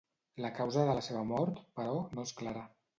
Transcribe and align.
La 0.45 0.49
causa 0.59 0.87
de 0.89 0.95
la 1.01 1.05
seva 1.11 1.23
mort, 1.35 1.63
però, 1.79 2.05
no 2.19 2.29
és 2.29 2.39
clara. 2.45 2.69